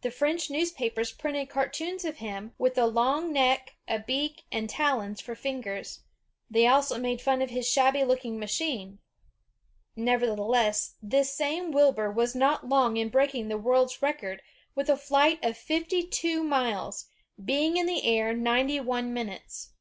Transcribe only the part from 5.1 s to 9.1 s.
for fingers; they also made fun of his shabby looking machine.